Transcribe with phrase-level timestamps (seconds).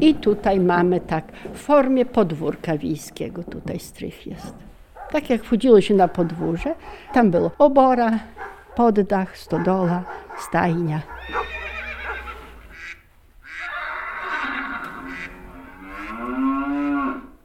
[0.00, 1.24] I tutaj mamy tak
[1.54, 4.54] w formie podwórka wiejskiego, tutaj strych jest.
[5.10, 6.74] Tak jak wchodziło się na podwórze,
[7.14, 8.18] tam było obora,
[8.76, 10.04] poddach, stodola,
[10.38, 11.00] stajnia.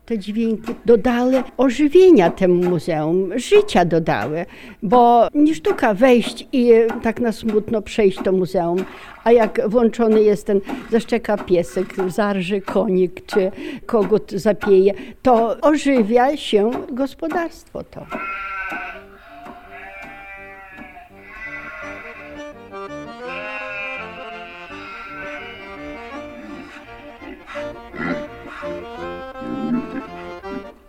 [0.06, 4.46] Te dźwięki dodały ożywienia temu muzeum, życia dodały,
[4.84, 6.72] bo nie sztuka wejść i
[7.04, 8.86] tak na smutno przejść do muzeum,
[9.24, 10.62] a jak włączony jest ten,
[10.92, 13.52] zaszczeka piesek, zarży konik czy
[13.86, 18.06] kogut zapieje, to ożywia się gospodarstwo to.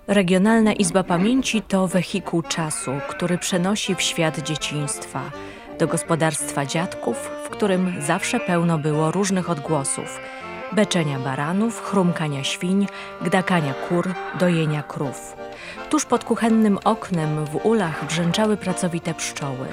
[0.07, 5.21] Regionalna Izba Pamięci to wehikuł czasu, który przenosi w świat dzieciństwa,
[5.79, 10.21] do gospodarstwa dziadków, w którym zawsze pełno było różnych odgłosów:
[10.73, 12.87] beczenia baranów, chrumkania świń,
[13.23, 15.37] gdakania kur, dojenia krów.
[15.91, 19.67] Tuż pod kuchennym oknem w ulach brzęczały pracowite pszczoły.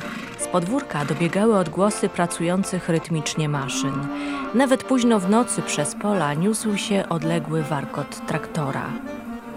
[0.52, 4.08] Podwórka dobiegały odgłosy pracujących rytmicznie maszyn.
[4.54, 8.86] Nawet późno w nocy przez pola niósł się odległy warkot traktora.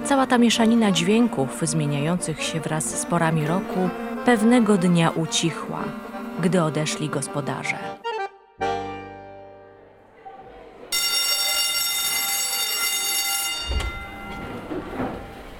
[0.04, 3.88] Cała ta mieszanina dźwięków zmieniających się wraz z porami roku
[4.24, 5.84] pewnego dnia ucichła,
[6.40, 7.76] gdy odeszli gospodarze.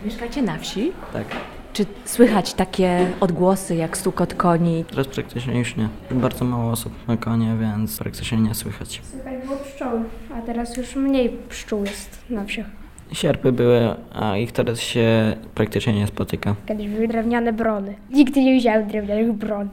[0.05, 0.93] Mieszkacie na wsi?
[1.13, 1.27] Tak.
[1.75, 4.85] Czy słychać takie odgłosy jak stukot koni?
[4.91, 5.89] Teraz praktycznie już nie.
[6.11, 9.03] Bardzo mało osób ma konie, więc praktycznie nie słychać.
[9.11, 10.01] Słychać było pszczoły,
[10.35, 12.67] a teraz już mniej pszczół jest na wsiach.
[13.13, 16.55] Sierpy były, a ich teraz się praktycznie nie spotyka.
[16.67, 17.95] Kiedyś były drewniane brony.
[18.11, 19.69] Nigdy nie widziałem drewnianych bron.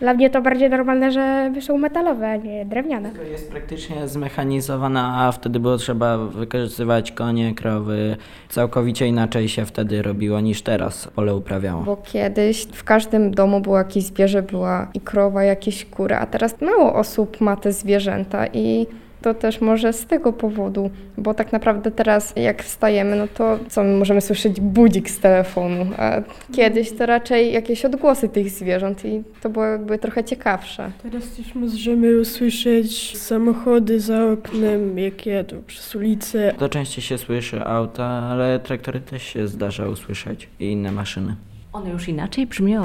[0.00, 3.10] Dla mnie to bardziej normalne, że są metalowe, a nie drewniane.
[3.10, 8.16] To jest praktycznie zmechanizowana, a wtedy było trzeba wykorzystywać konie, krowy.
[8.48, 11.82] Całkowicie inaczej się wtedy robiło niż teraz pole uprawiało.
[11.82, 16.60] Bo kiedyś w każdym domu było jakieś zwierzę, była i krowa, jakieś kury, a teraz
[16.60, 18.86] mało osób ma te zwierzęta i
[19.22, 23.82] to też może z tego powodu, bo tak naprawdę teraz jak wstajemy, no to co
[23.84, 26.12] my możemy słyszeć budzik z telefonu, a
[26.52, 30.92] kiedyś to raczej jakieś odgłosy tych zwierząt i to było jakby trochę ciekawsze.
[31.02, 36.52] Teraz też możemy usłyszeć samochody za oknem, jak jadą przez ulicę.
[36.58, 41.36] To częściej się słyszy auta, ale traktory też się zdarza usłyszeć i inne maszyny.
[41.72, 42.82] One już inaczej brzmią.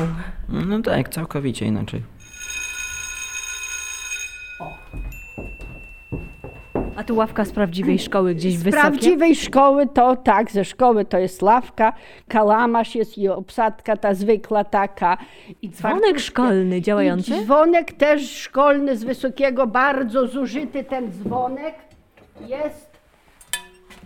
[0.49, 2.01] No tak, całkowicie inaczej.
[6.95, 8.81] A tu ławka z prawdziwej szkoły gdzieś Z wysokie?
[8.81, 11.93] prawdziwej szkoły to tak, ze szkoły to jest lawka,
[12.27, 15.17] kalamasz jest i obsadka ta zwykła taka.
[15.61, 17.35] I Dzwonek szkolny działający?
[17.35, 21.75] I dzwonek też szkolny z wysokiego, bardzo zużyty ten dzwonek
[22.47, 22.91] jest,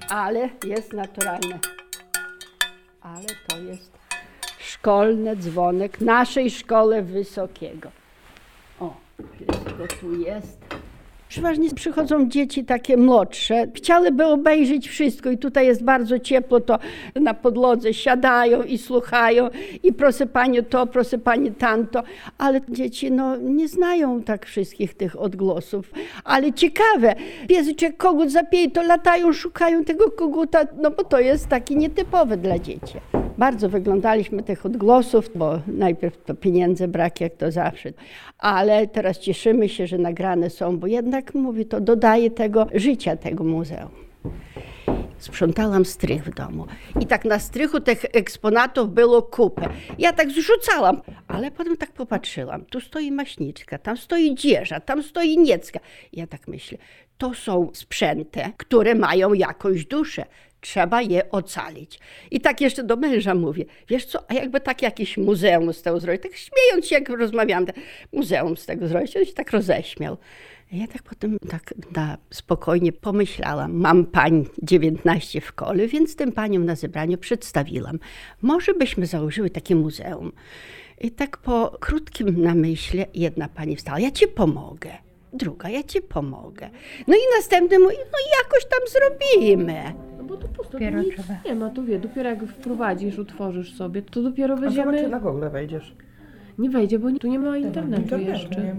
[0.10, 1.60] ale jest naturalny.
[3.02, 3.98] Ale to jest
[4.60, 7.90] szkolny dzwonek naszej szkoły wysokiego.
[8.80, 8.94] O,
[9.36, 10.60] wszystko tu jest.
[11.30, 16.80] Przeważnie przychodzą dzieci takie młodsze, chciałyby obejrzeć wszystko i tutaj jest bardzo ciepło, to
[17.16, 19.50] na podłodze siadają i słuchają.
[19.84, 22.04] I proszę Pani to, proszę Pani tamto,
[22.38, 25.92] ale dzieci no, nie znają tak wszystkich tych odgłosów,
[26.24, 27.16] ale ciekawe,
[27.48, 32.60] piesyczek kogut zapieje, to latają, szukają tego koguta, no bo to jest taki nietypowy dla
[32.60, 32.94] dzieci.
[33.40, 37.90] Bardzo wyglądaliśmy tych odgłosów, bo najpierw to pieniędzy brak, jak to zawsze.
[38.38, 43.44] Ale teraz cieszymy się, że nagrane są, bo jednak, mówi, to dodaje tego życia tego
[43.44, 43.90] muzeum.
[45.18, 46.66] Sprzątałam strych w domu.
[47.00, 49.70] I tak na strychu tych eksponatów było kupę.
[49.98, 52.66] Ja tak zrzucałam, ale potem tak popatrzyłam.
[52.66, 55.80] Tu stoi maśniczka, tam stoi dzieża, tam stoi niecka.
[56.14, 56.78] Ja tak myślę,
[57.18, 60.26] to są sprzęty, które mają jakąś duszę.
[60.62, 62.00] Trzeba je ocalić.
[62.32, 66.00] I tak jeszcze do męża mówię, wiesz co, a jakby tak jakieś muzeum z tego
[66.00, 67.76] zrobić, tak śmiejąc się, jak rozmawiałam, tak,
[68.14, 70.18] muzeum z tego zrobić, on się tak roześmiał.
[70.72, 76.66] Ja tak potem tak na spokojnie pomyślałam, mam pań 19 w szkole, więc tym paniom
[76.66, 78.00] na zebraniu przedstawiłam.
[78.42, 80.32] Może byśmy założyły takie muzeum.
[81.02, 84.90] I tak po krótkim namyśle jedna pani wstała, ja ci pomogę.
[85.34, 86.70] Druga, ja ci pomogę.
[87.08, 89.94] No i następny mówi, no jakoś tam zrobimy.
[90.30, 91.34] No bo tu pusto, Dopiero nic trzeba.
[91.46, 95.50] nie ma, tu wie, dopiero jak wprowadzisz, utworzysz sobie, to dopiero A zobacz, na Google
[95.50, 95.96] wejdziesz.
[96.60, 98.76] Nie wejdzie, bo tu nie ma internetu jeszcze.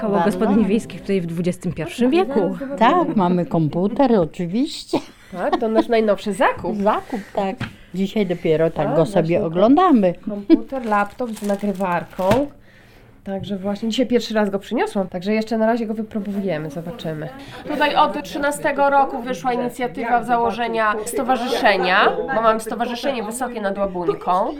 [0.00, 2.56] Koło gospodyń wiejskich tutaj w XXI wieku.
[2.78, 4.98] Tak, mamy komputer, oczywiście.
[5.32, 6.76] Tak, to nasz najnowszy zakup.
[6.76, 7.56] Zakup, tak.
[7.94, 10.14] Dzisiaj dopiero tak A, go sobie właśnie, oglądamy.
[10.14, 12.46] Komputer, laptop z nagrywarką.
[13.24, 17.28] Także właśnie dzisiaj pierwszy raz go przyniosłam, także jeszcze na razie go wypróbujemy, zobaczymy.
[17.68, 24.54] Tutaj od 13 roku wyszła inicjatywa założenia stowarzyszenia, bo mamy Stowarzyszenie Wysokie nad Łabuńką.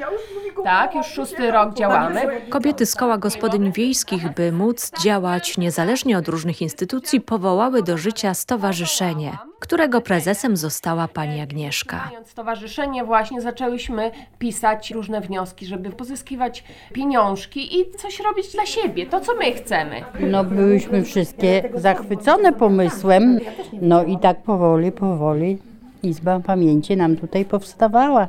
[0.64, 2.20] Tak, już szósty rok działamy.
[2.48, 8.34] Kobiety z koła gospodyń wiejskich, by móc działać niezależnie od różnych instytucji, powołały do życia
[8.34, 12.08] stowarzyszenie, którego prezesem została pani Agnieszka.
[12.10, 19.06] Mając stowarzyszenie właśnie zaczęłyśmy pisać różne wnioski, żeby pozyskiwać pieniążki i coś robić dla siebie,
[19.06, 20.02] to co my chcemy.
[20.20, 23.38] No byłyśmy wszystkie zachwycone pomysłem.
[23.72, 25.58] No i tak powoli, powoli
[26.02, 28.28] Izba Pamięci nam tutaj powstawała.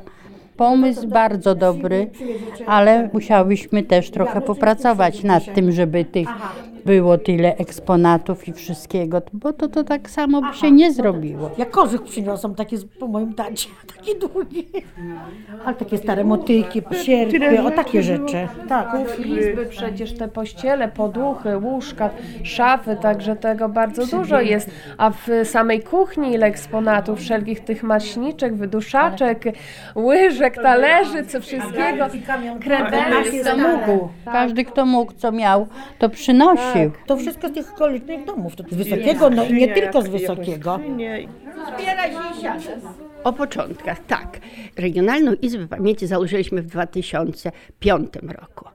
[0.58, 2.10] Pomysł bardzo dobry,
[2.68, 6.28] ale musiałyśmy też trochę popracować nad tym, żeby tych
[6.86, 11.52] było tyle eksponatów i wszystkiego, bo to, to tak samo by się nie zrobiło.
[11.58, 14.64] Ja kożuch przyniosłam, takie z- po moim tacie, takie długie.
[15.66, 18.48] Ale takie stare motyki, sierpy, o takie rzeczy.
[18.70, 18.96] Tak.
[19.20, 22.10] Izby przecież te pościele, poduchy, łóżka,
[22.44, 24.70] szafy, także tego bardzo dużo jest.
[24.98, 29.44] A w samej kuchni ile eksponatów, wszelkich tych maśniczek, wyduszaczek,
[29.96, 32.06] łyżek, talerzy, co wszystkiego,
[33.58, 35.68] mógł, każdy kto mógł, co miał,
[36.00, 36.73] to przynosił.
[37.06, 40.80] To wszystko z tych okolicznych domów, to z Wysokiego, no i nie tylko z Wysokiego.
[43.24, 44.40] O początkach, tak.
[44.78, 48.66] Regionalną Izbę Pamięci założyliśmy w 2005 roku.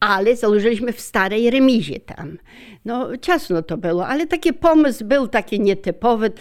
[0.00, 2.38] Ale założyliśmy w starej remizie tam.
[2.84, 6.32] No ciasno to było, ale taki pomysł był taki nietypowy.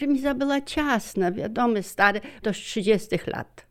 [0.00, 3.65] Remiza była ciasna, wiadomo, stary, to z 30 lat.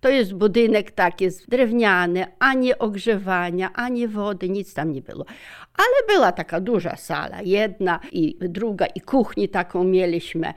[0.00, 5.24] To jest budynek taki jest drewniany, ani ogrzewania, ani wody, nic tam nie było.
[5.74, 10.54] Ale była taka duża sala, jedna i druga, i kuchni taką mieliśmy.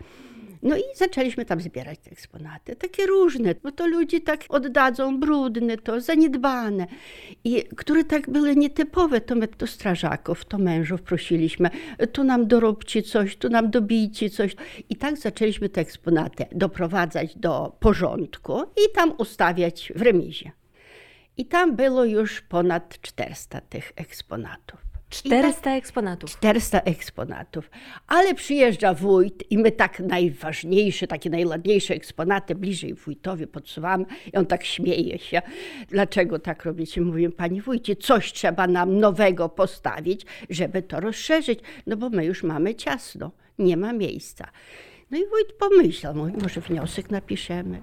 [0.63, 5.77] No i zaczęliśmy tam zbierać te eksponaty, takie różne, bo to ludzie tak oddadzą, brudne,
[5.77, 6.87] to zaniedbane.
[7.43, 11.69] I które tak były nietypowe, to my to strażaków, to mężów prosiliśmy,
[12.11, 14.55] tu nam doróbcie coś, tu nam dobijcie coś.
[14.89, 20.51] I tak zaczęliśmy te eksponaty doprowadzać do porządku i tam ustawiać w remizie.
[21.37, 24.82] I tam było już ponad 400 tych eksponatów.
[25.13, 26.31] 400 eksponatów.
[26.31, 27.69] 400 eksponatów.
[28.07, 34.45] Ale przyjeżdża wójt i my tak najważniejsze, takie najładniejsze eksponaty bliżej wójtowi podsuwamy i on
[34.45, 35.41] tak śmieje się.
[35.89, 37.01] Dlaczego tak robicie?
[37.01, 42.43] Mówię, panie wójcie, coś trzeba nam nowego postawić, żeby to rozszerzyć, no bo my już
[42.43, 44.47] mamy ciasno, nie ma miejsca.
[45.11, 47.81] No i wójt pomyślał, mówi, może wniosek napiszemy.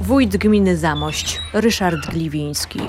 [0.00, 2.80] Wójt gminy Zamość, Ryszard Gliwiński.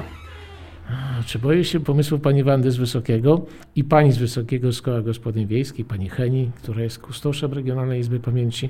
[1.26, 3.46] Czy boję się pomysłu pani Wandy z Wysokiego
[3.76, 8.20] i pani z Wysokiego z Koła Gospodyń Wiejskich, pani Heni, która jest kustoszem Regionalnej Izby
[8.20, 8.70] Pamięci?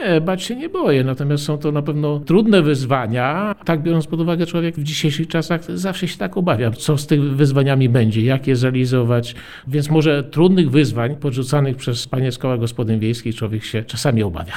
[0.00, 3.54] Nie, bać się nie boję, natomiast są to na pewno trudne wyzwania.
[3.64, 7.22] Tak biorąc pod uwagę, człowiek w dzisiejszych czasach zawsze się tak obawia, co z tych
[7.22, 9.34] wyzwaniami będzie, jak je zrealizować.
[9.68, 14.52] Więc może trudnych wyzwań podrzucanych przez panie z Koła Gospodyń Wiejskich człowiek się czasami obawia.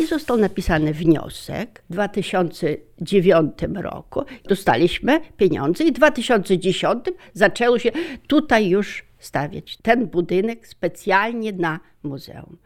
[0.00, 4.22] I został napisany wniosek w 2009 roku.
[4.48, 7.04] Dostaliśmy pieniądze i w 2010
[7.34, 7.90] zaczęło się
[8.26, 12.56] tutaj już stawiać ten budynek specjalnie na muzeum.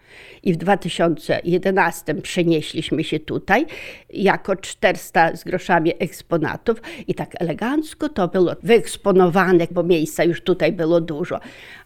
[0.43, 3.67] I w 2011 przenieśliśmy się tutaj
[4.11, 10.73] jako 400 z groszami eksponatów i tak elegancko to było wyeksponowane, bo miejsca już tutaj
[10.73, 11.41] było dużo.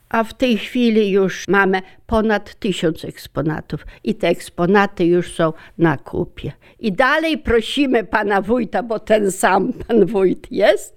[0.08, 5.96] A w tej chwili już mamy ponad tysiąc eksponatów i te eksponaty już są na
[5.96, 6.52] kupie.
[6.80, 10.96] I dalej prosimy pana wójta, bo ten sam pan wójt jest,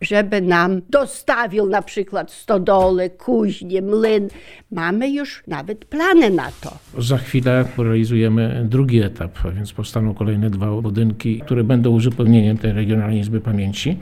[0.00, 4.28] żeby nam dostawił na przykład stodoły, kuźnie, mlyn.
[4.70, 6.78] Mamy już nawet plany na to.
[6.98, 12.72] Za chwilę realizujemy drugi etap, a więc powstaną kolejne dwa budynki, które będą uzupełnieniem tej
[12.72, 13.98] Regionalnej Izby Pamięci.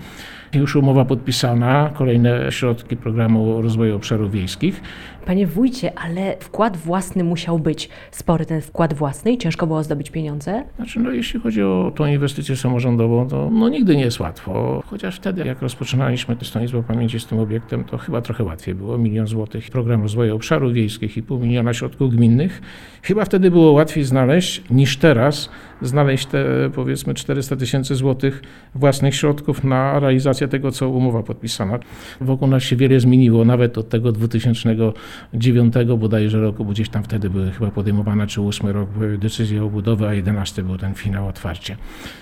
[0.54, 4.80] Już umowa podpisana, kolejne środki programu rozwoju obszarów wiejskich.
[5.26, 10.10] Panie wójcie, ale wkład własny musiał być spory ten wkład własny i ciężko było zdobyć
[10.10, 10.64] pieniądze?
[10.76, 14.82] Znaczy, no, jeśli chodzi o tą inwestycję samorządową, to no, nigdy nie jest łatwo.
[14.86, 18.74] Chociaż wtedy, jak rozpoczynaliśmy z tą Izbą Pamięci, z tym obiektem, to chyba trochę łatwiej
[18.74, 18.98] było.
[18.98, 22.62] Milion złotych, program rozwoju obszarów wiejskich i pół miliona środków gminnych.
[23.02, 25.50] Chyba wtedy było łatwiej znaleźć niż teraz
[25.82, 28.42] znaleźć te powiedzmy 400 tysięcy złotych
[28.74, 31.78] własnych środków na realizację tego, co umowa podpisana.
[32.20, 37.30] Wokół nas się wiele zmieniło, nawet od tego 2009 bodajże roku, bo gdzieś tam wtedy
[37.30, 41.28] były chyba podejmowane, czy 8 rok były decyzje o budowie, a 11 był ten finał
[41.28, 41.76] otwarcie.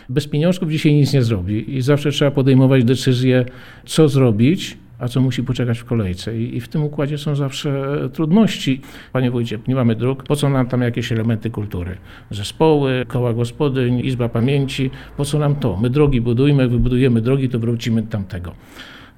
[0.09, 3.44] Bez pieniążków dzisiaj nic nie zrobi i zawsze trzeba podejmować decyzję,
[3.85, 6.38] co zrobić, a co musi poczekać w kolejce.
[6.38, 8.80] I, I w tym układzie są zawsze trudności.
[9.12, 11.97] Panie wójcie, nie mamy dróg, po co nam tam jakieś elementy kultury?
[12.30, 15.76] Zespoły, koła gospodyń, izba pamięci, po co nam to?
[15.76, 18.52] My drogi budujmy, wybudujemy drogi, to wrócimy tamtego.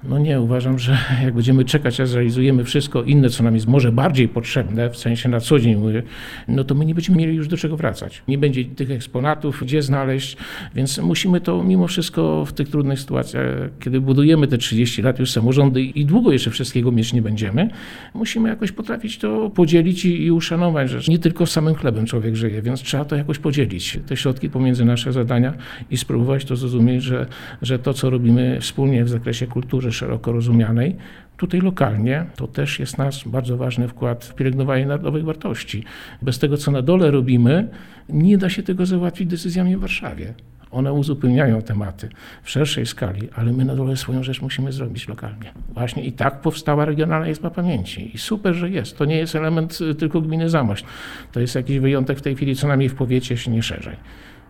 [0.09, 3.91] No nie, uważam, że jak będziemy czekać, a zrealizujemy wszystko inne, co nam jest może
[3.91, 6.03] bardziej potrzebne, w sensie na co dzień mówię,
[6.47, 8.23] no to my nie będziemy mieli już do czego wracać.
[8.27, 10.37] Nie będzie tych eksponatów, gdzie znaleźć,
[10.75, 13.43] więc musimy to mimo wszystko w tych trudnych sytuacjach,
[13.79, 17.69] kiedy budujemy te 30 lat już samorządy i długo jeszcze wszystkiego mieć nie będziemy,
[18.13, 22.61] musimy jakoś potrafić to podzielić i, i uszanować, że nie tylko samym chlebem człowiek żyje,
[22.61, 25.53] więc trzeba to jakoś podzielić, te środki pomiędzy nasze zadania
[25.91, 27.25] i spróbować to zrozumieć, że,
[27.61, 30.95] że to, co robimy wspólnie w zakresie kultury, szeroko rozumianej.
[31.37, 35.83] Tutaj lokalnie to też jest nasz bardzo ważny wkład w pielęgnowanie narodowych wartości.
[36.21, 37.67] Bez tego, co na dole robimy,
[38.09, 40.33] nie da się tego załatwić decyzjami w Warszawie.
[40.71, 42.09] One uzupełniają tematy
[42.43, 45.51] w szerszej skali, ale my na dole swoją rzecz musimy zrobić lokalnie.
[45.73, 48.15] Właśnie i tak powstała Regionalna Izba Pamięci.
[48.15, 48.97] I super, że jest.
[48.97, 50.85] To nie jest element y, tylko gminy Zamość.
[51.31, 53.95] To jest jakiś wyjątek w tej chwili, co najmniej w powiecie, jeśli nie szerzej.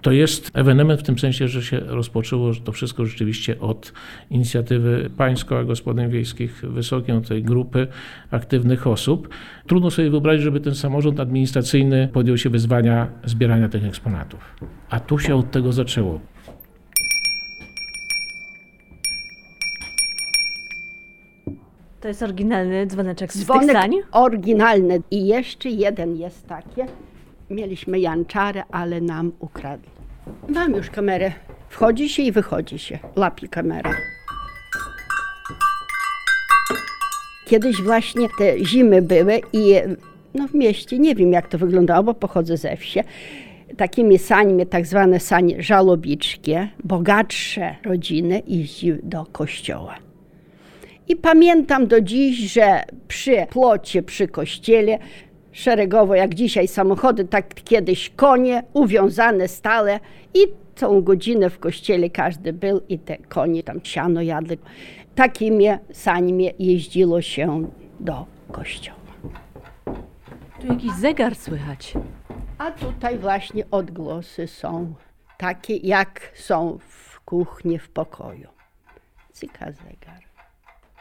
[0.06, 3.94] To jest ewenement w tym sensie, że się rozpoczęło że to wszystko rzeczywiście od
[4.30, 7.88] inicjatywy państw koła gospodyń wiejskich, wysokiej tej grupy
[8.32, 9.30] aktywnych osób.
[9.68, 14.56] Trudno sobie wyobrazić, żeby ten samorząd administracyjny podjął się wyzwania zbierania tych eksponatów.
[14.90, 16.20] A tu się od tego zaczęło.
[22.02, 23.92] To jest oryginalny dzwoneczek z Dzwonek tych sań?
[24.12, 25.02] oryginalny.
[25.12, 26.82] I jeszcze jeden jest taki.
[27.50, 29.95] Mieliśmy janczarę, ale nam ukradli.
[30.50, 31.32] Mam już kamerę.
[31.70, 33.00] Wchodzi się i wychodzi się.
[33.16, 33.96] Łapie kamera.
[37.46, 39.74] Kiedyś właśnie te zimy były i
[40.34, 43.00] no w mieście, nie wiem jak to wyglądało, bo pochodzę ze wsi,
[43.78, 49.96] takimi sańmi, tak zwane sanie żalobiczkie, bogatsze rodziny jeździły do kościoła.
[51.08, 55.00] I pamiętam do dziś, że przy płocie, przy kościele,
[55.56, 60.00] szeregowo jak dzisiaj samochody, tak kiedyś konie uwiązane stale
[60.34, 60.40] i
[60.76, 64.58] całą godzinę w kościele każdy był i te konie tam siano jadły.
[65.16, 67.70] Takimi sańmi jeździło się
[68.00, 68.98] do kościoła.
[70.62, 71.94] Tu jakiś zegar słychać.
[72.58, 74.94] A tutaj właśnie odgłosy są
[75.38, 78.48] takie, jak są w kuchni, w pokoju.
[79.34, 80.35] Cyka zegar.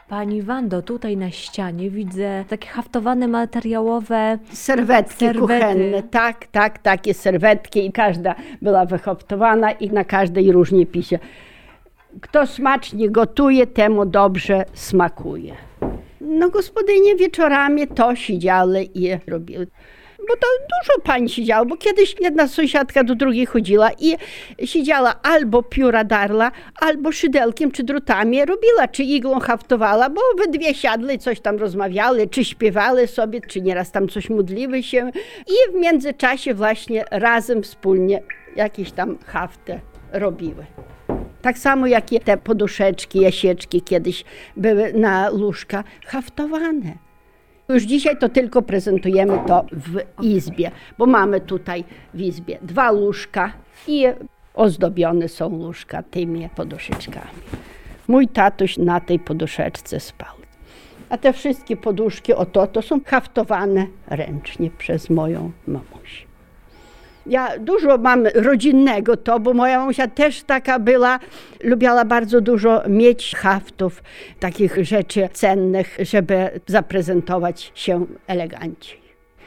[0.09, 5.39] Pani Wando, tutaj na ścianie widzę takie haftowane materiałowe Serwetki Serwety.
[5.39, 11.19] kuchenne, tak, tak, takie serwetki i każda była wyhoptowana i na każdej różnie pisze.
[12.21, 15.55] Kto smacznie gotuje, temu dobrze smakuje.
[16.21, 19.67] No gospodynie wieczorami to siedziały i robiły.
[20.29, 24.15] Bo to dużo pań siedziało, bo kiedyś jedna sąsiadka do drugiej chodziła i
[24.65, 30.73] siedziała albo pióra darla, albo szydelkiem czy drutami robiła, czy iglą haftowała, bo we dwie
[30.73, 35.11] siadły coś tam rozmawiały, czy śpiewały sobie, czy nieraz tam coś modliły się
[35.47, 38.21] i w międzyczasie właśnie razem wspólnie
[38.55, 39.79] jakieś tam hafty
[40.11, 40.65] robiły.
[41.41, 44.23] Tak samo jak te poduszeczki, jasieczki kiedyś
[44.57, 47.05] były na łóżka haftowane.
[47.69, 53.51] Już dzisiaj to tylko prezentujemy to w izbie, bo mamy tutaj w izbie dwa łóżka
[53.87, 54.05] i
[54.53, 57.41] ozdobione są łóżka tymi poduszeczkami.
[58.07, 60.35] Mój tatuś na tej poduszeczce spał.
[61.09, 66.34] A te wszystkie poduszki, oto, to są haftowane ręcznie przez moją mamusię.
[67.25, 71.19] Ja dużo mam rodzinnego to, bo moja mamusia też taka była,
[71.63, 74.03] lubiała bardzo dużo mieć haftów,
[74.39, 79.05] takich rzeczy cennych, żeby zaprezentować się eleganckiej.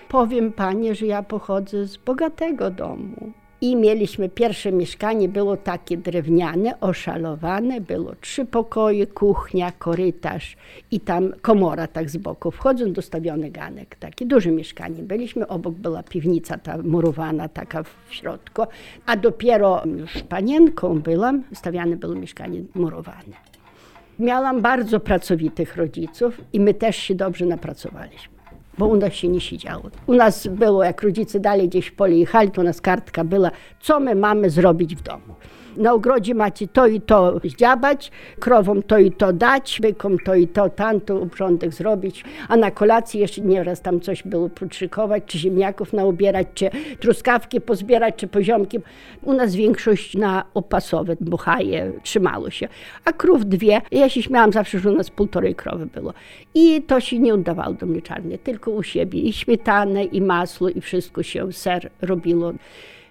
[0.08, 3.32] Powiem pani, że ja pochodzę z bogatego domu.
[3.61, 10.57] I mieliśmy pierwsze mieszkanie, było takie drewniane, oszalowane, było trzy pokoje, kuchnia, korytarz
[10.91, 12.50] i tam komora tak z boku.
[12.50, 15.03] Wchodząc dostawiony ganek, takie duże mieszkanie.
[15.03, 18.62] Byliśmy, obok była piwnica ta murowana, taka w środku,
[19.07, 23.49] a dopiero już panienką byłam, stawiane było mieszkanie murowane.
[24.19, 28.38] Miałam bardzo pracowitych rodziców i my też się dobrze napracowaliśmy
[28.78, 29.82] bo u nas się nie siedziało.
[30.06, 33.50] U nas było, jak rodzice dalej gdzieś w pole jechali, to u nas kartka była,
[33.80, 35.35] co my mamy zrobić w domu.
[35.78, 40.49] Na ogrodzie macie to i to zdziabać, krowom to i to dać, bykom to i
[40.49, 45.92] to, tamto obrządek zrobić, a na kolacji jeszcze nieraz tam coś było podszykować, czy ziemniaków
[45.92, 46.70] naubierać, czy
[47.00, 48.78] truskawki pozbierać, czy poziomki.
[49.23, 52.68] U nas większość na opasowe buchaje trzymało się,
[53.04, 53.80] a krów dwie.
[53.90, 56.14] Ja się śmiałam zawsze, że u nas półtorej krowy było.
[56.54, 59.20] I to się nie udawało do mleczarni, tylko u siebie.
[59.20, 62.52] I śmietanę, i masło, i wszystko się, ser robiło.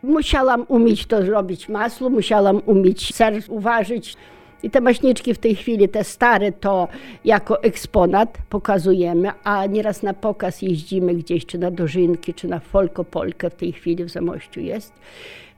[0.04, 4.18] Musiałam umieć to zrobić masło, musiałam umieć ser uważyć.
[4.63, 6.88] I te maśniczki w tej chwili, te stare, to
[7.25, 13.50] jako eksponat pokazujemy, a nieraz na pokaz jeździmy gdzieś, czy na Dożynki, czy na Folkopolkę
[13.50, 14.94] w tej chwili w Zamościu jest.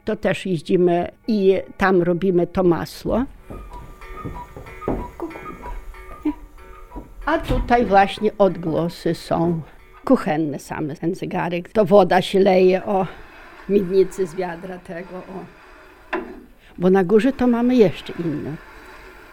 [0.06, 3.26] To też jeździmy i tam robimy to masło.
[7.26, 9.62] A tutaj właśnie odgłosy są
[10.06, 10.96] kuchenne same.
[10.96, 13.08] Ten zegarek, to woda się leje o
[13.70, 15.18] miednicy z wiadra tego.
[15.18, 15.46] O.
[16.78, 18.69] Bo na górze to mamy jeszcze inne.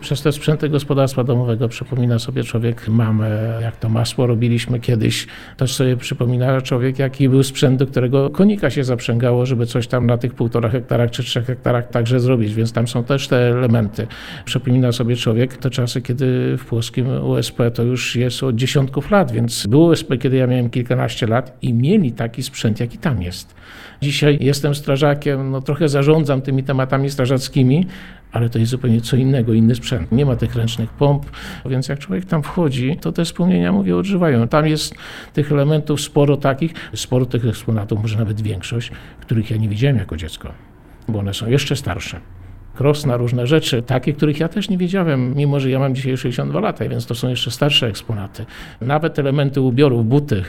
[0.00, 5.26] Przez te sprzęty gospodarstwa domowego przypomina sobie człowiek mamę, jak to masło robiliśmy kiedyś.
[5.56, 10.06] Też sobie przypomina człowiek, jaki był sprzęt, do którego konika się zaprzęgało, żeby coś tam
[10.06, 14.06] na tych półtora hektarach czy trzech hektarach także zrobić, więc tam są też te elementy.
[14.44, 19.32] Przypomina sobie człowiek te czasy, kiedy w płoskim USP to już jest od dziesiątków lat,
[19.32, 23.54] więc było USP, kiedy ja miałem kilkanaście lat i mieli taki sprzęt, jaki tam jest.
[24.02, 27.86] Dzisiaj jestem strażakiem, no trochę zarządzam tymi tematami strażackimi,
[28.32, 30.12] ale to jest zupełnie co innego, inny sprzęt.
[30.12, 31.30] Nie ma tych ręcznych pomp,
[31.66, 34.48] więc jak człowiek tam wchodzi, to te wspomnienia, mówię, odżywają.
[34.48, 34.94] Tam jest
[35.32, 40.16] tych elementów sporo takich, sporo tych eksponatów, może nawet większość, których ja nie widziałem jako
[40.16, 40.52] dziecko,
[41.08, 42.20] bo one są jeszcze starsze.
[42.74, 46.16] Kros na różne rzeczy, takie, których ja też nie wiedziałem, mimo że ja mam dzisiaj
[46.16, 48.46] 62 lata, więc to są jeszcze starsze eksponaty.
[48.80, 50.42] Nawet elementy ubiorów, buty,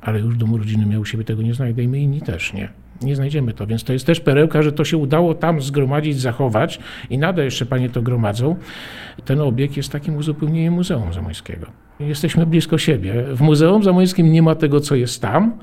[0.00, 3.16] ale już domu rodziny u siebie tego nie znajdę i my inni też nie nie
[3.16, 3.66] znajdziemy to.
[3.66, 6.78] Więc to jest też perełka, że to się udało tam zgromadzić, zachować
[7.10, 8.56] i nadal jeszcze panie to gromadzą.
[9.24, 11.66] Ten obiekt jest takim uzupełnieniem Muzeum Zamojskiego.
[12.00, 13.24] Jesteśmy blisko siebie.
[13.34, 15.58] W Muzeum Zamojskim nie ma tego, co jest tam,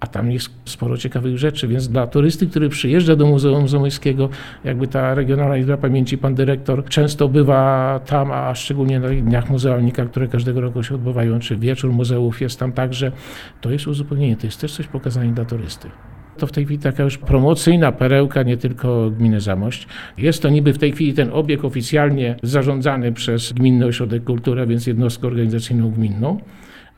[0.00, 4.28] a tam jest sporo ciekawych rzeczy, więc dla turysty, który przyjeżdża do Muzeum Zamojskiego,
[4.64, 10.04] jakby ta Regionalna Izba Pamięci, pan dyrektor często bywa tam, a szczególnie na dniach muzealnika,
[10.04, 13.12] które każdego roku się odbywają, czy wieczór muzeów jest tam także,
[13.60, 15.90] to jest uzupełnienie, to jest też coś pokazane dla turysty.
[16.38, 19.86] To w tej chwili taka już promocyjna perełka, nie tylko gminy Zamość.
[20.18, 24.86] Jest to niby w tej chwili ten obiekt oficjalnie zarządzany przez Gminny Ośrodek Kultury, więc
[24.86, 26.40] jednostkę organizacyjną gminną,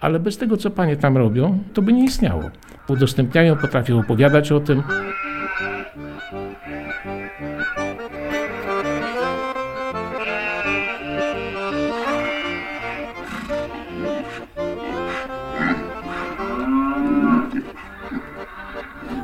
[0.01, 2.43] ale bez tego, co panie tam robią, to by nie istniało.
[2.89, 4.83] Udostępniają, potrafią opowiadać o tym.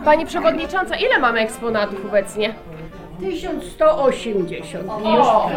[0.05, 2.55] Pani przewodnicząca, ile mamy eksponatów obecnie?
[3.21, 4.85] 1180.
[4.88, 5.51] O!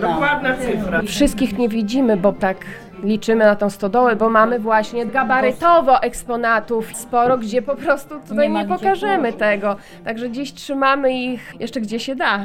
[0.00, 1.02] Dokładna cyfra.
[1.02, 2.56] Wszystkich nie widzimy, bo tak
[3.02, 8.64] liczymy na tą stodołę, bo mamy właśnie gabarytowo eksponatów sporo, gdzie po prostu tutaj nie,
[8.64, 9.76] pokażemy tego.
[10.04, 12.40] Także gdzieś trzymamy ich jeszcze gdzie się da.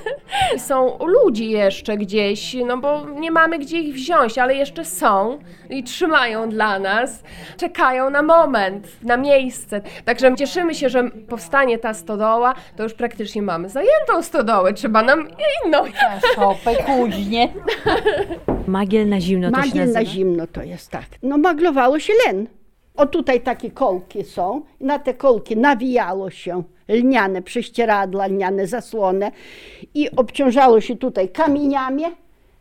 [0.58, 5.38] są u ludzi jeszcze gdzieś, no bo nie mamy gdzie ich wziąć, ale jeszcze są
[5.70, 7.22] i trzymają dla nas.
[7.56, 9.80] Czekają na moment, na miejsce.
[10.04, 15.28] Także cieszymy się, że powstanie ta stodoła, to już praktycznie mamy zajętą stodołę, trzeba nam
[15.64, 15.78] inną.
[16.34, 17.48] Szopę, kuźnie.
[18.66, 20.00] Magiel na zimno to się Magiel nazywa?
[20.00, 21.06] na zimno to jest tak.
[21.22, 22.46] No maglowało się len.
[22.96, 24.62] O tutaj takie kolki są.
[24.80, 29.30] Na te kolki nawijało się lniane prześcieradła, lniane zasłony
[29.94, 32.02] i obciążało się tutaj kamieniami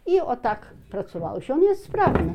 [0.06, 1.54] i o tak pracowało się.
[1.54, 2.34] On jest sprawny.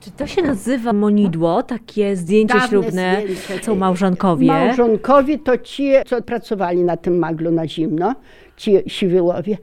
[0.00, 3.64] Czy to się nazywa monidło, takie zdjęcie Dawne ślubne, zdjęcie.
[3.64, 4.46] są małżonkowie?
[4.46, 8.14] Małżonkowie to ci, co pracowali na tym maglu na zimno,
[8.56, 9.58] ci siwyłowie.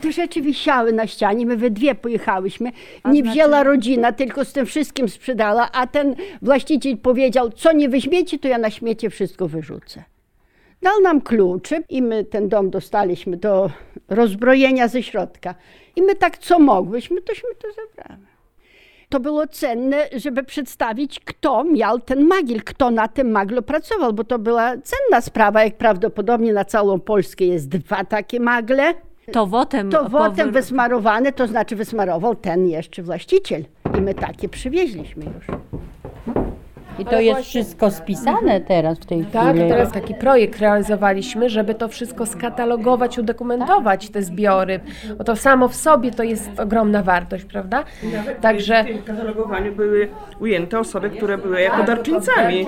[0.00, 2.72] Te rzeczy wisiały na ścianie, my we dwie pojechałyśmy.
[3.04, 8.38] Nie wzięła rodzina, tylko z tym wszystkim sprzedała, a ten właściciel powiedział, co nie weźmiecie,
[8.38, 10.04] to ja na śmiecie wszystko wyrzucę.
[10.82, 13.70] Dał nam klucze i my ten dom dostaliśmy do
[14.08, 15.54] rozbrojenia ze środka.
[15.96, 18.30] I my tak co mogłyśmy, tośmy to zabrały.
[19.10, 24.24] To było cenne, żeby przedstawić, kto miał ten magiel, kto na tym maglu pracował, bo
[24.24, 28.94] to była cenna sprawa, jak prawdopodobnie na całą Polskę jest dwa takie magle.
[29.32, 33.64] To wotem, To wotem powy- wysmarowane, to znaczy wysmarował ten jeszcze właściciel.
[33.98, 35.46] I my takie przywieźliśmy już.
[37.00, 39.68] I to jest wszystko spisane teraz w tej Tak, chwili.
[39.68, 44.80] teraz taki projekt realizowaliśmy, żeby to wszystko skatalogować, udokumentować te zbiory,
[45.18, 47.84] bo to samo w sobie to jest ogromna wartość, prawda?
[48.40, 50.08] Także W tym katalogowaniu były
[50.40, 52.66] ujęte osoby, które były jako darczyńcami.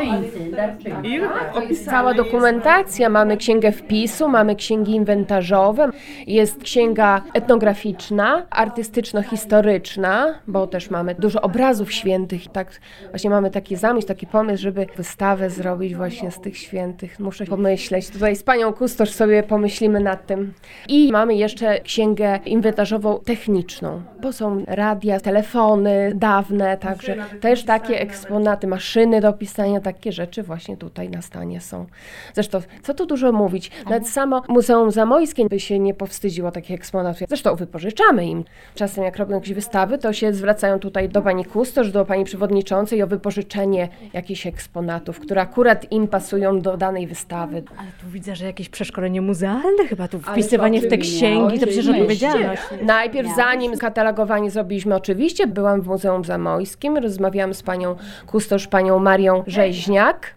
[1.02, 1.20] I
[1.54, 5.88] opisane cała dokumentacja, mamy księgę wpisu, mamy księgi inwentarzowe,
[6.26, 12.48] jest księga etnograficzna, artystyczno-historyczna, bo też mamy dużo obrazów świętych.
[12.48, 17.20] Tak właśnie mamy taki zamysł, takie taki pomysł, żeby wystawę zrobić właśnie z tych świętych.
[17.20, 18.10] Muszę pomyśleć.
[18.10, 20.52] Tutaj z panią kustosz sobie pomyślimy nad tym.
[20.88, 28.66] I mamy jeszcze księgę inwentarzową techniczną, bo są radia, telefony dawne, także też takie eksponaty,
[28.66, 31.86] maszyny do pisania, takie rzeczy właśnie tutaj na stanie są.
[32.34, 37.28] Zresztą, co tu dużo mówić, nawet samo Muzeum Zamojskie by się nie powstydziło takich eksponatów.
[37.28, 38.44] Zresztą wypożyczamy im.
[38.74, 43.02] Czasem jak robią jakieś wystawy, to się zwracają tutaj do pani kustosz, do pani przewodniczącej
[43.02, 47.62] o wypożyczenie jakichś eksponatów, które akurat im pasują do danej wystawy.
[47.78, 51.88] Ale tu widzę, że jakieś przeszkolenie muzealne chyba tu wpisywanie w te księgi, to przecież
[51.88, 52.62] odpowiedzialność.
[52.82, 57.96] Najpierw, zanim katalogowanie zrobiliśmy, oczywiście byłam w Muzeum Zamojskim, rozmawiałam z panią
[58.26, 60.34] kustosz, panią Marią Rzeźniak.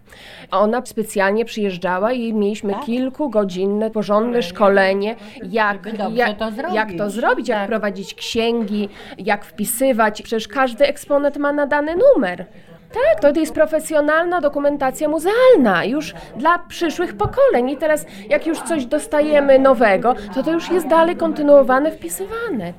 [0.51, 6.75] Ona specjalnie przyjeżdżała i mieliśmy kilkugodzinne, porządne szkolenie, jak, jak, to zrobić.
[6.75, 10.21] jak to zrobić, jak prowadzić księgi, jak wpisywać.
[10.21, 12.45] Przecież każdy eksponat ma nadany numer.
[12.95, 17.69] Tak, to jest profesjonalna dokumentacja muzealna już dla przyszłych pokoleń.
[17.69, 22.73] I teraz, jak już coś dostajemy nowego, to to już jest dalej kontynuowane, wpisywane.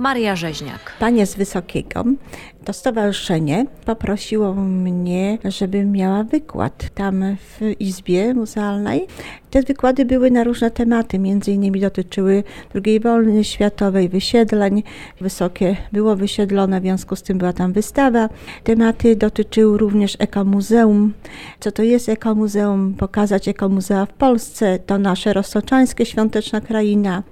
[0.00, 0.92] Maria Rzeźniak.
[0.98, 2.04] Panie z Wysokiego,
[2.64, 9.06] to stowarzyszenie poprosiło mnie, żebym miała wykład tam w Izbie Muzealnej.
[9.50, 12.44] Te wykłady były na różne tematy, między innymi dotyczyły
[12.84, 14.82] II wojny światowej, wysiedleń.
[15.20, 18.28] Wysokie było wysiedlone, w związku z tym była tam wystawa.
[18.64, 21.12] Tematy dotyczyły również ekomuzeum.
[21.60, 22.94] Co to jest ekomuzeum?
[22.98, 24.78] Pokazać ekomuzea w Polsce.
[24.78, 27.22] To nasze rozsoczańskie świąteczna kraina.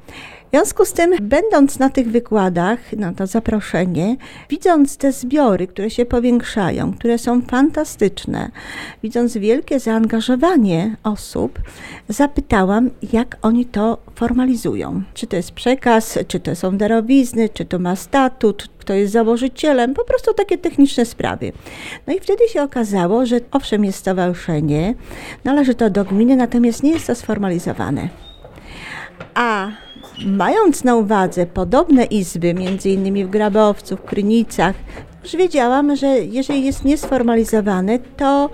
[0.48, 4.16] W związku z tym, będąc na tych wykładach, na to zaproszenie,
[4.50, 8.50] widząc te zbiory, które się powiększają, które są fantastyczne,
[9.02, 11.58] widząc wielkie zaangażowanie osób,
[12.08, 15.02] zapytałam, jak oni to formalizują.
[15.14, 19.94] Czy to jest przekaz, czy to są darowizny, czy to ma statut, kto jest założycielem,
[19.94, 21.52] po prostu takie techniczne sprawy.
[22.06, 24.94] No i wtedy się okazało, że owszem jest stowarzyszenie,
[25.44, 28.08] należy to do gminy, natomiast nie jest to sformalizowane.
[29.34, 29.68] A
[30.26, 32.54] mając na uwadze podobne izby,
[32.84, 34.76] innymi w Grabowcu, w Krynicach,
[35.22, 38.50] już wiedziałam, że jeżeli jest niesformalizowane, to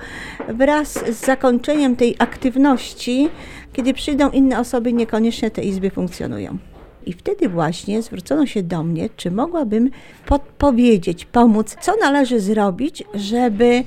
[0.48, 3.29] wraz z zakończeniem tej aktywności,
[3.72, 6.59] kiedy przyjdą inne osoby, niekoniecznie te izby funkcjonują.
[7.07, 9.90] I wtedy właśnie zwrócono się do mnie, czy mogłabym
[10.27, 13.85] podpowiedzieć, pomóc, co należy zrobić, żeby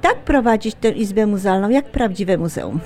[0.00, 2.80] tak prowadzić tę izbę muzealną, jak prawdziwe muzeum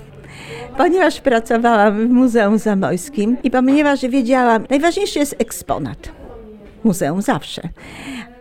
[0.76, 6.12] ponieważ pracowałam w Muzeum Zamojskim i ponieważ wiedziałam, najważniejszy jest eksponat.
[6.84, 7.62] Muzeum zawsze.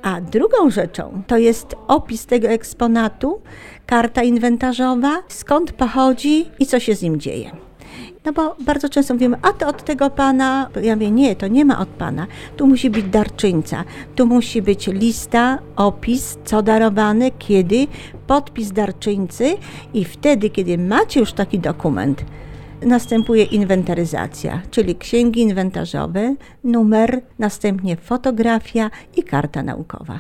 [0.01, 3.41] A drugą rzeczą to jest opis tego eksponatu,
[3.85, 7.51] karta inwentarzowa, skąd pochodzi i co się z nim dzieje.
[8.25, 10.69] No bo bardzo często mówimy, a to od tego pana.
[10.81, 12.27] Ja mówię, nie, to nie ma od pana.
[12.57, 13.83] Tu musi być darczyńca.
[14.15, 17.87] Tu musi być lista, opis, co darowane, kiedy,
[18.27, 19.57] podpis darczyńcy
[19.93, 22.25] i wtedy, kiedy macie już taki dokument,
[22.81, 30.19] następuje inwentaryzacja, czyli księgi inwentarzowe, numer, następnie fotografia i karta naukowa.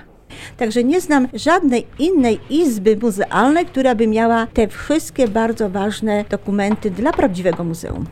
[0.57, 6.91] Także nie znam żadnej innej izby muzealnej, która by miała te wszystkie bardzo ważne dokumenty
[6.91, 8.05] dla prawdziwego muzeum.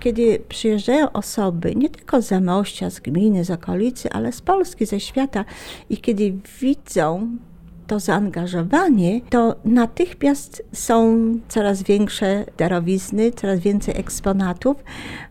[0.00, 5.00] Kiedy przyjeżdżają osoby, nie tylko z Zamościa, z gminy, z okolicy, ale z Polski, ze
[5.00, 5.44] świata
[5.90, 7.28] i kiedy widzą
[7.86, 11.16] to zaangażowanie, to natychmiast są
[11.48, 14.76] coraz większe darowizny, coraz więcej eksponatów,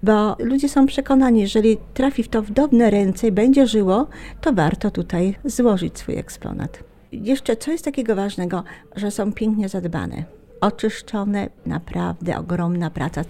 [0.04, 4.08] bo ludzie są przekonani, jeżeli trafi w to w dobne ręce i będzie żyło,
[4.42, 6.84] to warto tutaj złożyć swój eksponat.
[7.12, 8.64] Jeszcze co jest takiego ważnego,
[8.96, 10.24] że są pięknie zadbane,
[10.62, 13.22] oczyszczone, naprawdę ogromna praca.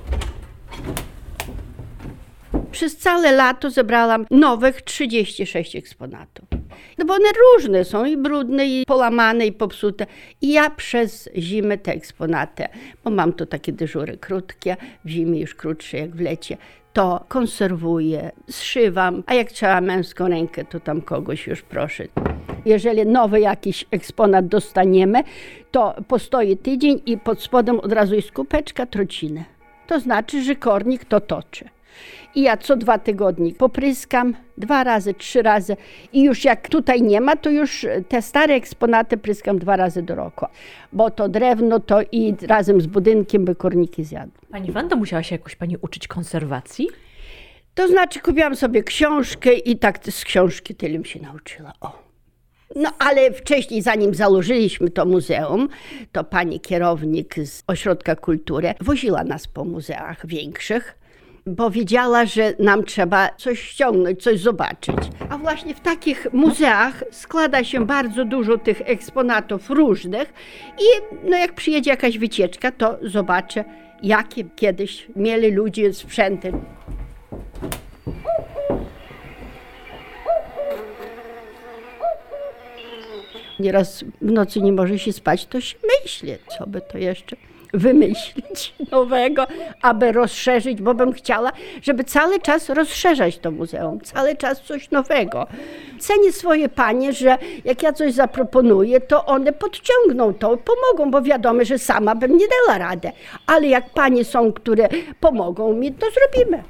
[2.72, 6.46] Przez całe lato zebrałam nowych 36 eksponatów.
[6.98, 10.06] No bo one różne są, i brudne, i połamane, i popsute.
[10.42, 12.64] I ja przez zimę te eksponaty,
[13.04, 16.58] bo mam tu takie dyżury krótkie, w zimie już krótsze jak w lecie,
[16.94, 22.04] to konserwuję, zszywam, a jak trzeba męską rękę, to tam kogoś już proszę.
[22.66, 25.24] Jeżeli nowy jakiś eksponat dostaniemy,
[25.72, 29.46] to postoi tydzień i pod spodem od razu jest kubeczka trociny.
[29.88, 31.70] To znaczy, że kornik to toczy.
[32.36, 35.78] I ja co dwa tygodnie popryskam, dwa razy, trzy razy.
[36.14, 40.16] I już jak tutaj nie ma, to już te stare eksponaty pryskam dwa razy do
[40.16, 40.46] roku.
[40.94, 44.34] Bo to drewno to i razem z budynkiem by korniki zjadły.
[44.52, 46.90] Pani Wanda, musiała się jakoś pani uczyć konserwacji?
[47.74, 51.74] To znaczy kupiłam sobie książkę i tak z książki tyle się nauczyła.
[51.82, 52.04] O.
[52.76, 55.70] No ale wcześniej, zanim założyliśmy to muzeum,
[56.12, 60.98] to pani kierownik z Ośrodka Kultury woziła nas po muzeach większych
[61.58, 64.98] Powiedziała, że nam trzeba coś ściągnąć, coś zobaczyć.
[65.30, 70.34] A właśnie w takich muzeach składa się bardzo dużo tych eksponatów różnych
[70.80, 73.64] i no jak przyjedzie jakaś wycieczka, to zobaczę,
[74.04, 76.52] jakie kiedyś mieli ludzie sprzęty.
[83.60, 87.36] Nieraz w nocy nie może się spać, to się myśli, co by to jeszcze
[87.74, 89.48] wymyślić nowego,
[89.82, 95.48] aby rozszerzyć, bo bym chciała, żeby cały czas rozszerzać to muzeum, cały czas coś nowego.
[96.00, 101.66] Cenię swoje panie, że jak ja coś zaproponuję, to one podciągną to, pomogą, bo wiadomo,
[101.66, 103.12] że sama bym nie dała radę.
[103.48, 106.64] Ale jak panie są, które pomogą mi, to zrobimy.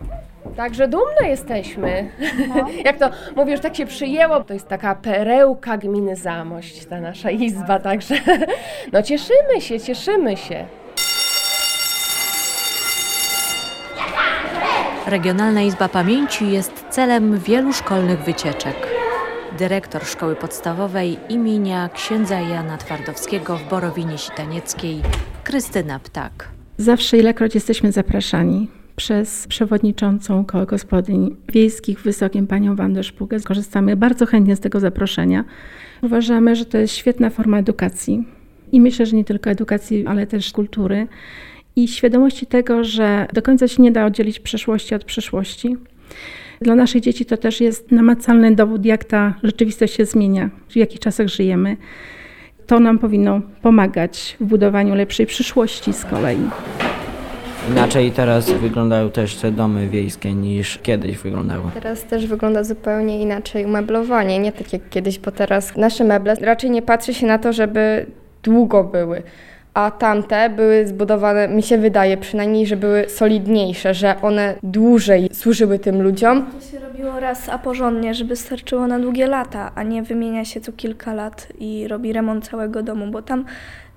[0.56, 2.10] Także dumne jesteśmy.
[2.86, 7.80] Jak to mówisz, tak się przyjęło, to jest taka perełka gminy Zamość, ta nasza izba,
[7.80, 8.16] także
[8.94, 10.66] no cieszymy się, cieszymy się.
[15.08, 18.76] Regionalna Izba Pamięci jest celem wielu szkolnych wycieczek.
[19.60, 25.02] Dyrektor szkoły podstawowej imienia księdza Jana Twardowskiego w Borowinie Sitanieckiej,
[25.44, 26.50] Krystyna Ptak.
[26.78, 33.40] Zawsze ilekroć jesteśmy zapraszani przez przewodniczącą koła gospodyń wiejskich Wysokiem panią Wandę Szpugę.
[33.40, 35.44] Korzystamy bardzo chętnie z tego zaproszenia.
[36.02, 38.28] Uważamy, że to jest świetna forma edukacji
[38.72, 41.08] i myślę, że nie tylko edukacji, ale też kultury
[41.76, 45.78] i świadomości tego, że do końca się nie da oddzielić przeszłości od przyszłości.
[46.62, 51.00] Dla naszych dzieci to też jest namacalny dowód, jak ta rzeczywistość się zmienia, w jakich
[51.00, 51.78] czasach żyjemy.
[52.68, 56.50] To nam powinno pomagać w budowaniu lepszej przyszłości z kolei.
[57.72, 61.64] Inaczej teraz wyglądają też te domy wiejskie niż kiedyś wyglądały.
[61.74, 66.72] Teraz też wygląda zupełnie inaczej umeblowanie, nie tak jak kiedyś, bo teraz nasze meble raczej
[66.72, 68.06] nie patrzy się na to, żeby
[68.44, 69.24] długo były
[69.74, 75.80] a tamte były zbudowane, mi się wydaje przynajmniej, że były solidniejsze, że one dłużej służyły
[75.80, 76.46] tym ludziom.
[76.46, 80.62] To się robiło raz, a porządnie, żeby starczyło na długie lata, a nie wymienia się
[80.62, 83.46] co kilka lat i robi remont całego domu, bo tam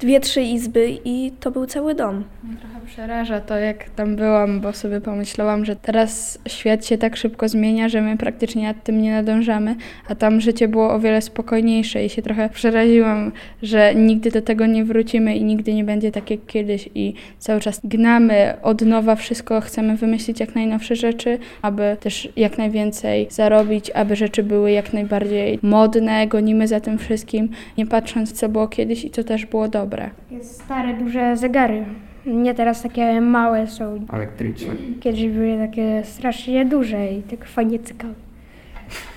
[0.00, 2.24] dwie, trzy izby i to był cały dom.
[2.60, 7.48] Trochę przeraża to, jak tam byłam, bo sobie pomyślałam, że teraz świat się tak szybko
[7.48, 9.76] zmienia, że my praktycznie nad tym nie nadążamy,
[10.08, 13.32] a tam życie było o wiele spokojniejsze i się trochę przeraziłam,
[13.62, 17.60] że nigdy do tego nie wrócimy i nigdy nie będzie tak jak kiedyś i cały
[17.60, 23.90] czas gnamy od nowa wszystko, chcemy wymyślić jak najnowsze rzeczy, aby też jak najwięcej zarobić,
[23.90, 29.04] aby rzeczy były jak najbardziej modne, gonimy za tym wszystkim, nie patrząc co było kiedyś
[29.04, 30.10] i co też było dobre dobre.
[30.30, 31.84] Jest stare, duże zegary.
[32.26, 34.06] Nie teraz takie małe są.
[34.12, 34.74] Elektryczne.
[35.00, 38.14] Kiedyś były takie strasznie duże i tak fajnie cykały.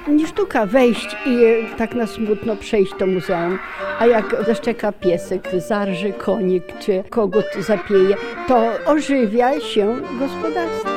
[0.08, 1.38] Nie sztuka wejść i
[1.76, 3.58] tak na smutno przejść do muzeum,
[3.98, 8.16] a jak zaszczeka piesek, zarży konik czy kogut zapieje,
[8.48, 10.88] to ożywia się gospodarstwo.
[10.88, 10.93] To.